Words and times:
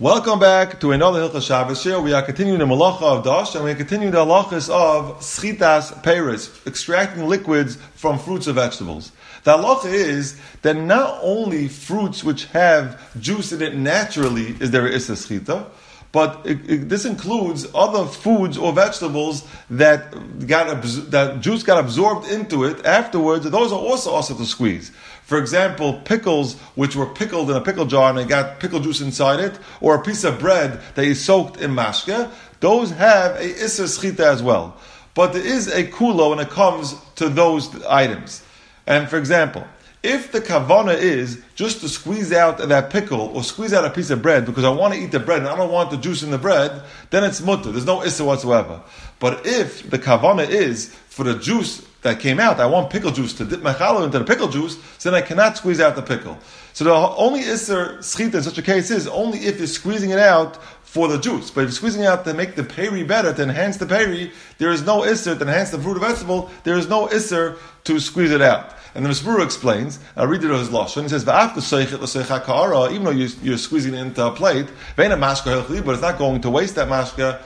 Welcome 0.00 0.38
back 0.38 0.80
to 0.80 0.92
another 0.92 1.20
Hilchah 1.20 1.46
Shabbos 1.46 1.84
here. 1.84 2.00
We 2.00 2.14
are 2.14 2.22
continuing 2.22 2.60
the 2.60 2.64
Malacha 2.64 3.02
of 3.02 3.22
Dosh 3.22 3.54
and 3.54 3.62
we 3.64 3.72
are 3.72 3.74
continuing 3.74 4.12
the 4.12 4.24
halachas 4.24 4.70
of 4.70 5.20
Schitas 5.20 6.02
Peres, 6.02 6.58
extracting 6.66 7.28
liquids 7.28 7.76
from 7.96 8.18
fruits 8.18 8.48
or 8.48 8.54
vegetables. 8.54 9.12
The 9.44 9.58
halacha 9.58 9.92
is 9.92 10.40
that 10.62 10.76
not 10.76 11.18
only 11.20 11.68
fruits 11.68 12.24
which 12.24 12.46
have 12.46 13.20
juice 13.20 13.52
in 13.52 13.60
it 13.60 13.76
naturally 13.76 14.56
is 14.58 14.70
there 14.70 14.86
is 14.86 15.10
a 15.10 15.12
schita, 15.12 15.66
but 16.12 16.40
it, 16.46 16.58
it, 16.68 16.88
this 16.88 17.04
includes 17.04 17.66
other 17.74 18.06
foods 18.06 18.56
or 18.56 18.72
vegetables 18.72 19.46
that 19.68 20.46
got 20.46 20.82
that 21.10 21.40
juice 21.40 21.62
got 21.62 21.78
absorbed 21.78 22.26
into 22.28 22.64
it 22.64 22.86
afterwards. 22.86 23.48
Those 23.50 23.70
are 23.70 23.78
also 23.78 24.10
also 24.10 24.34
to 24.34 24.46
squeeze. 24.46 24.92
For 25.30 25.38
example, 25.38 25.92
pickles 25.92 26.58
which 26.74 26.96
were 26.96 27.06
pickled 27.06 27.52
in 27.52 27.56
a 27.56 27.60
pickle 27.60 27.86
jar 27.86 28.08
and 28.08 28.18
they 28.18 28.24
got 28.24 28.58
pickle 28.58 28.80
juice 28.80 29.00
inside 29.00 29.38
it, 29.38 29.56
or 29.80 29.94
a 29.94 30.02
piece 30.02 30.24
of 30.24 30.40
bread 30.40 30.80
that 30.96 31.04
is 31.04 31.24
soaked 31.24 31.60
in 31.60 31.70
mashke, 31.70 32.28
those 32.58 32.90
have 32.90 33.36
a 33.36 33.44
isser 33.44 33.86
schita 33.86 34.24
as 34.24 34.42
well. 34.42 34.76
But 35.14 35.32
there 35.32 35.46
is 35.46 35.68
a 35.68 35.84
kula 35.84 36.30
when 36.30 36.40
it 36.40 36.50
comes 36.50 36.96
to 37.14 37.28
those 37.28 37.80
items. 37.84 38.42
And 38.88 39.08
for 39.08 39.18
example, 39.18 39.64
if 40.02 40.32
the 40.32 40.40
kavana 40.40 40.98
is 40.98 41.40
just 41.54 41.80
to 41.82 41.88
squeeze 41.88 42.32
out 42.32 42.58
that 42.58 42.90
pickle 42.90 43.30
or 43.32 43.44
squeeze 43.44 43.72
out 43.72 43.84
a 43.84 43.90
piece 43.90 44.10
of 44.10 44.22
bread 44.22 44.44
because 44.44 44.64
I 44.64 44.70
want 44.70 44.94
to 44.94 45.00
eat 45.00 45.12
the 45.12 45.20
bread 45.20 45.38
and 45.38 45.48
I 45.48 45.54
don't 45.54 45.70
want 45.70 45.92
the 45.92 45.96
juice 45.96 46.24
in 46.24 46.32
the 46.32 46.38
bread, 46.38 46.82
then 47.10 47.22
it's 47.22 47.40
mutter. 47.40 47.70
There's 47.70 47.86
no 47.86 48.02
issa 48.02 48.24
whatsoever. 48.24 48.82
But 49.20 49.46
if 49.46 49.88
the 49.90 49.98
kavana 50.00 50.50
is 50.50 50.92
for 51.08 51.22
the 51.22 51.38
juice 51.38 51.86
that 52.02 52.18
came 52.20 52.40
out, 52.40 52.60
I 52.60 52.66
want 52.66 52.90
pickle 52.90 53.10
juice 53.10 53.34
to 53.34 53.44
dip 53.44 53.62
my 53.62 53.74
challah 53.74 54.04
into 54.04 54.18
the 54.18 54.24
pickle 54.24 54.48
juice, 54.48 54.78
so 54.98 55.10
then 55.10 55.22
I 55.22 55.26
cannot 55.26 55.56
squeeze 55.56 55.80
out 55.80 55.96
the 55.96 56.02
pickle. 56.02 56.38
So 56.72 56.84
the 56.84 56.92
only 56.92 57.42
isser 57.42 57.98
schita 57.98 58.34
in 58.34 58.42
such 58.42 58.58
a 58.58 58.62
case 58.62 58.90
is 58.90 59.06
only 59.08 59.38
if 59.40 59.58
you're 59.58 59.66
squeezing 59.66 60.10
it 60.10 60.18
out 60.18 60.58
for 60.90 61.06
the 61.06 61.18
juice. 61.18 61.52
But 61.52 61.60
if 61.60 61.66
you're 61.66 61.76
squeezing 61.76 62.04
out 62.04 62.24
to 62.24 62.34
make 62.34 62.56
the 62.56 62.64
peri 62.64 63.04
better, 63.04 63.32
to 63.32 63.42
enhance 63.44 63.76
the 63.76 63.86
peri, 63.86 64.32
there 64.58 64.72
is 64.72 64.82
no 64.82 65.02
isser 65.02 65.38
to 65.38 65.42
enhance 65.42 65.70
the 65.70 65.78
fruit 65.78 65.96
or 65.96 66.00
vegetable. 66.00 66.50
There 66.64 66.76
is 66.76 66.88
no 66.88 67.06
isser 67.06 67.58
to 67.84 68.00
squeeze 68.00 68.32
it 68.32 68.42
out. 68.42 68.74
And 68.96 69.04
the 69.04 69.10
Misbura 69.10 69.44
explains, 69.44 70.00
I'll 70.16 70.26
read 70.26 70.42
it 70.42 70.50
as 70.50 70.68
Lashon, 70.68 71.02
he 71.02 71.08
says, 71.08 71.22
even 71.22 73.04
though 73.04 73.10
you're, 73.12 73.28
you're, 73.40 73.56
squeezing 73.56 73.94
it 73.94 74.00
into 74.00 74.26
a 74.26 74.32
plate, 74.32 74.66
but 74.96 75.12
it's 75.12 76.02
not 76.02 76.18
going 76.18 76.40
to 76.40 76.50
waste 76.50 76.74
that 76.74 76.88
mashka. 76.88 77.40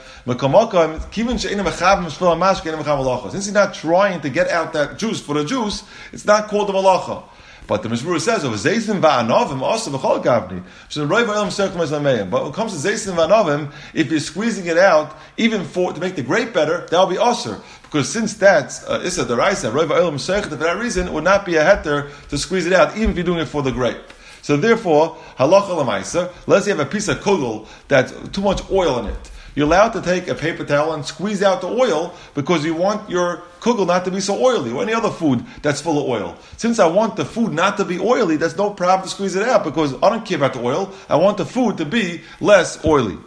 Since 3.31 3.45
he's 3.45 3.53
not 3.53 3.75
trying 3.75 4.21
to 4.21 4.29
get 4.31 4.49
out 4.49 4.73
that 4.73 4.97
juice 4.97 5.21
for 5.21 5.35
the 5.35 5.45
juice, 5.45 5.83
it's 6.11 6.25
not 6.25 6.47
called 6.47 6.71
a 6.71 6.73
malacha. 6.73 7.23
But 7.67 7.81
the 7.81 7.89
Mishmur 7.89 8.19
says, 8.19 8.43
"Of 8.43 8.53
Zaysin 8.53 9.01
va'anovim 9.01 9.61
also 9.61 9.91
v'chol 9.91 10.23
gavni." 10.23 10.63
So 10.89 11.01
the 11.01 11.07
Rav 11.07 11.27
Elam 11.27 11.49
Serkum 11.49 12.29
But 12.29 12.41
when 12.41 12.51
it 12.51 12.55
comes 12.55 12.81
to 12.81 12.87
Zaysin 12.87 13.15
va'anovim, 13.15 13.71
if 13.93 14.11
you're 14.11 14.19
squeezing 14.19 14.67
it 14.67 14.77
out, 14.77 15.17
even 15.37 15.63
for 15.65 15.93
to 15.93 15.99
make 15.99 16.15
the 16.15 16.21
grape 16.21 16.53
better, 16.53 16.81
that'll 16.89 17.07
be 17.07 17.17
usher. 17.17 17.59
Because 17.83 18.09
since 18.09 18.33
that's 18.35 18.87
uh, 18.87 19.01
Issa 19.03 19.25
Daraisa, 19.25 19.73
Rav 19.73 19.91
Elam 19.91 20.17
Serkum, 20.17 20.49
for 20.49 20.55
that 20.55 20.77
reason, 20.77 21.07
it 21.07 21.13
would 21.13 21.23
not 21.23 21.45
be 21.45 21.55
a 21.55 21.63
heter 21.63 22.09
to 22.29 22.37
squeeze 22.37 22.65
it 22.65 22.73
out, 22.73 22.95
even 22.97 23.11
if 23.11 23.15
you're 23.15 23.25
doing 23.25 23.39
it 23.39 23.47
for 23.47 23.61
the 23.61 23.71
grape. 23.71 23.97
So 24.41 24.57
therefore, 24.57 25.17
halacha 25.39 25.69
lemaisa. 25.69 26.31
Let's 26.45 26.65
say 26.65 26.71
you 26.71 26.77
have 26.77 26.85
a 26.85 26.89
piece 26.89 27.07
of 27.07 27.17
kugel 27.19 27.67
that's 27.87 28.13
too 28.29 28.41
much 28.41 28.61
oil 28.69 28.99
in 28.99 29.07
it 29.07 29.31
you're 29.55 29.65
allowed 29.65 29.89
to 29.93 30.01
take 30.01 30.27
a 30.27 30.35
paper 30.35 30.65
towel 30.65 30.93
and 30.93 31.05
squeeze 31.05 31.41
out 31.41 31.61
the 31.61 31.67
oil 31.67 32.13
because 32.33 32.65
you 32.65 32.75
want 32.75 33.09
your 33.09 33.41
kugel 33.61 33.87
not 33.87 34.05
to 34.05 34.11
be 34.11 34.19
so 34.19 34.43
oily 34.43 34.71
or 34.71 34.83
any 34.83 34.93
other 34.93 35.09
food 35.09 35.45
that's 35.61 35.81
full 35.81 35.97
of 35.97 36.09
oil. 36.09 36.37
Since 36.57 36.77
I 36.77 36.87
want 36.87 37.15
the 37.15 37.25
food 37.25 37.53
not 37.53 37.77
to 37.77 37.85
be 37.85 37.97
oily, 37.97 38.35
there's 38.35 38.57
no 38.57 38.69
problem 38.71 39.07
to 39.07 39.13
squeeze 39.13 39.35
it 39.35 39.47
out 39.47 39.63
because 39.63 39.93
I 39.95 40.09
don't 40.09 40.25
care 40.25 40.37
about 40.37 40.53
the 40.53 40.61
oil. 40.61 40.93
I 41.09 41.15
want 41.15 41.37
the 41.37 41.45
food 41.45 41.77
to 41.77 41.85
be 41.85 42.21
less 42.41 42.83
oily. 42.83 43.17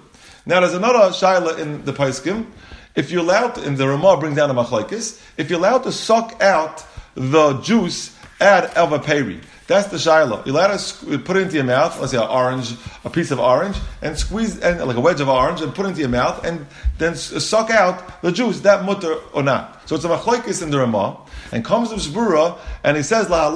Now 0.44 0.60
there's 0.60 0.74
another 0.74 1.10
shaila 1.10 1.58
in 1.58 1.84
the 1.84 1.92
Paiskim. 1.92 2.46
If 2.94 3.10
you're 3.10 3.22
allowed 3.22 3.54
to, 3.54 3.64
and 3.64 3.78
the 3.78 3.88
Ramah 3.88 4.18
brings 4.18 4.36
down 4.36 4.50
a 4.50 4.54
machlaikis, 4.54 5.20
if 5.36 5.50
you're 5.50 5.58
allowed 5.58 5.84
to 5.84 5.92
suck 5.92 6.42
out 6.42 6.84
the 7.14 7.54
juice 7.60 8.16
at 8.40 8.76
Elva 8.76 8.98
Peri. 8.98 9.40
That's 9.68 9.88
the 9.88 9.98
shiloh. 9.98 10.42
You 10.46 10.52
let 10.52 10.70
us 10.70 11.04
put 11.04 11.36
it 11.36 11.42
into 11.42 11.56
your 11.56 11.64
mouth. 11.64 12.00
Let's 12.00 12.12
say 12.12 12.18
an 12.18 12.26
orange, 12.28 12.74
a 13.04 13.10
piece 13.10 13.30
of 13.30 13.38
orange, 13.38 13.76
and 14.00 14.18
squeeze 14.18 14.58
and 14.58 14.82
like 14.84 14.96
a 14.96 15.00
wedge 15.00 15.20
of 15.20 15.28
orange, 15.28 15.60
and 15.60 15.74
put 15.74 15.84
it 15.84 15.90
into 15.90 16.00
your 16.00 16.08
mouth, 16.08 16.42
and 16.42 16.66
then 16.96 17.14
suck 17.14 17.70
out 17.70 18.22
the 18.22 18.32
juice. 18.32 18.60
That 18.60 18.84
mutter 18.84 19.14
or 19.34 19.42
not? 19.42 19.86
So 19.86 19.94
it's 19.94 20.04
a 20.04 20.08
machlokes 20.08 20.62
in 20.62 20.70
the 20.70 20.78
Ramah, 20.78 21.18
and 21.52 21.64
comes 21.64 21.90
the 21.90 21.96
Shbura, 21.96 22.58
and 22.82 22.96
he 22.96 23.02
says 23.02 23.28
la 23.28 23.50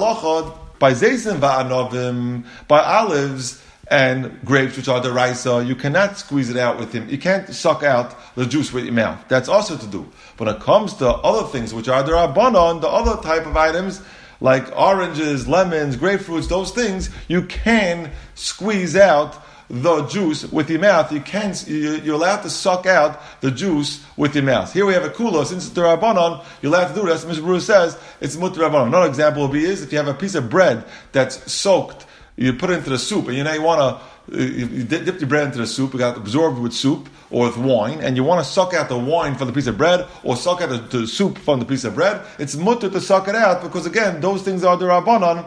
by 0.79 0.93
zaysim 0.93 1.39
va'anovim 1.39 2.45
by 2.67 2.79
olives 2.79 3.63
and 3.87 4.39
grapes, 4.45 4.77
which 4.77 4.87
are 4.87 5.01
the 5.01 5.11
raisa, 5.11 5.63
you 5.65 5.75
cannot 5.75 6.17
squeeze 6.17 6.49
it 6.49 6.57
out 6.57 6.79
with 6.79 6.93
him. 6.93 7.09
You 7.09 7.17
can't 7.17 7.47
suck 7.53 7.83
out 7.83 8.15
the 8.35 8.45
juice 8.45 8.71
with 8.71 8.85
your 8.85 8.93
mouth. 8.93 9.23
That's 9.27 9.49
also 9.49 9.77
to 9.77 9.87
do. 9.87 10.09
When 10.37 10.47
it 10.49 10.61
comes 10.61 10.93
to 10.95 11.09
other 11.09 11.47
things, 11.47 11.73
which 11.73 11.87
are 11.89 12.03
the 12.03 12.11
rabbanon, 12.13 12.81
the 12.81 12.87
other 12.87 13.21
type 13.21 13.45
of 13.45 13.57
items, 13.57 14.01
like 14.39 14.75
oranges, 14.77 15.47
lemons, 15.47 15.95
grapefruits, 15.95 16.47
those 16.47 16.71
things, 16.71 17.09
you 17.27 17.43
can 17.43 18.11
squeeze 18.35 18.95
out 18.95 19.43
the 19.69 20.05
juice 20.05 20.51
with 20.51 20.69
your 20.69 20.79
mouth. 20.79 21.11
You 21.11 21.21
can 21.21 21.53
you're 21.65 22.15
allowed 22.15 22.43
to 22.43 22.49
suck 22.49 22.85
out 22.85 23.21
the 23.41 23.49
juice 23.49 24.03
with 24.17 24.35
your 24.35 24.43
mouth. 24.43 24.71
Here 24.71 24.85
we 24.85 24.93
have 24.93 25.03
a 25.03 25.09
kula. 25.09 25.45
Since 25.45 25.65
it's 25.65 25.73
the 25.73 25.81
rabbanon, 25.81 26.45
you're 26.61 26.73
allowed 26.73 26.89
to 26.89 27.01
do 27.01 27.07
this. 27.07 27.25
Mishna 27.25 27.43
Brura 27.43 27.61
says 27.61 27.97
it's 28.21 28.35
rabbanon. 28.35 28.87
Another 28.87 29.07
example 29.07 29.43
would 29.43 29.51
be 29.51 29.65
is 29.65 29.81
if 29.81 29.91
you 29.91 29.97
have 29.97 30.07
a 30.07 30.13
piece 30.13 30.35
of 30.35 30.49
bread 30.49 30.85
that's 31.11 31.51
soaked, 31.51 32.05
you 32.35 32.53
put 32.53 32.69
it 32.69 32.73
into 32.73 32.89
the 32.89 32.99
soup, 32.99 33.27
and 33.27 33.37
you 33.37 33.43
know 33.43 33.53
you 33.53 33.61
want 33.61 33.79
to 33.79 34.03
you 34.31 34.83
dip 34.83 35.19
your 35.19 35.27
bread 35.27 35.47
into 35.47 35.57
the 35.57 35.67
soup, 35.67 35.93
it 35.93 35.97
got 35.97 36.15
absorbed 36.15 36.57
with 36.57 36.73
soup 36.73 37.09
or 37.29 37.47
with 37.47 37.57
wine, 37.57 37.99
and 37.99 38.15
you 38.15 38.23
want 38.23 38.43
to 38.43 38.49
suck 38.49 38.73
out 38.73 38.87
the 38.87 38.97
wine 38.97 39.35
from 39.35 39.47
the 39.47 39.53
piece 39.53 39.67
of 39.67 39.77
bread 39.77 40.07
or 40.23 40.37
suck 40.37 40.61
out 40.61 40.69
the, 40.69 40.97
the 40.97 41.07
soup 41.07 41.37
from 41.37 41.59
the 41.59 41.65
piece 41.65 41.83
of 41.83 41.95
bread, 41.95 42.25
it's 42.39 42.55
mutter 42.55 42.89
to 42.89 43.01
suck 43.01 43.27
it 43.27 43.35
out 43.35 43.61
because 43.61 43.85
again, 43.85 44.21
those 44.21 44.41
things 44.41 44.63
are 44.63 44.77
the 44.77 44.85
rabbanon 44.85 45.45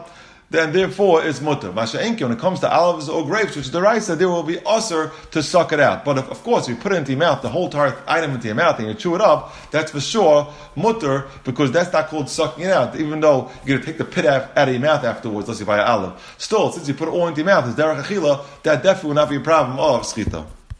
then 0.49 0.71
therefore 0.71 1.25
it's 1.25 1.41
mutter. 1.41 1.71
Masha 1.71 2.01
enki, 2.01 2.23
when 2.23 2.31
it 2.33 2.39
comes 2.39 2.61
to 2.61 2.71
olives 2.71 3.09
or 3.09 3.25
grapes, 3.25 3.55
which 3.55 3.65
is 3.65 3.71
the 3.71 3.81
rice, 3.81 4.07
there 4.07 4.29
will 4.29 4.43
be 4.43 4.59
usher 4.65 5.11
to 5.31 5.43
suck 5.43 5.73
it 5.73 5.79
out. 5.79 6.05
But 6.05 6.17
if, 6.17 6.29
of 6.29 6.41
course, 6.43 6.67
if 6.67 6.75
you 6.75 6.81
put 6.81 6.93
it 6.93 6.95
into 6.95 7.11
your 7.11 7.19
mouth, 7.19 7.41
the 7.41 7.49
whole 7.49 7.65
entire 7.65 8.01
item 8.07 8.31
into 8.31 8.47
your 8.47 8.55
mouth, 8.55 8.79
and 8.79 8.87
you 8.87 8.93
chew 8.93 9.15
it 9.15 9.21
up, 9.21 9.53
that's 9.71 9.91
for 9.91 9.99
sure 9.99 10.53
mutter, 10.75 11.27
because 11.43 11.71
that's 11.71 11.91
not 11.91 12.07
called 12.07 12.29
sucking 12.29 12.63
it 12.63 12.71
out, 12.71 12.95
even 12.97 13.19
though 13.19 13.51
you're 13.65 13.77
going 13.77 13.81
to 13.81 13.85
take 13.85 13.97
the 13.97 14.05
pit 14.05 14.25
out, 14.25 14.57
of 14.57 14.69
your 14.69 14.79
mouth 14.79 15.03
afterwards, 15.03 15.47
unless 15.47 15.59
you 15.59 15.65
buy 15.65 15.79
an 15.79 15.87
olive. 15.87 16.35
Still, 16.37 16.71
since 16.71 16.87
you 16.87 16.93
put 16.93 17.07
it 17.07 17.11
all 17.11 17.27
into 17.27 17.41
your 17.41 17.47
mouth, 17.47 17.67
it's 17.67 17.77
derech 17.77 18.01
achila, 18.01 18.45
that 18.63 18.83
definitely 18.83 19.09
will 19.09 19.15
not 19.15 19.29
be 19.29 19.35
a 19.35 19.41
problem 19.41 19.79
of 19.79 20.03
schita. 20.03 20.45